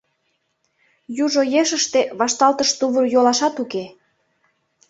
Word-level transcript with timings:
Южо 1.23 1.41
ешыште 1.61 2.01
вашталтыш 2.19 2.69
тувыр-йолашат 2.79 3.55
уке. 3.63 3.85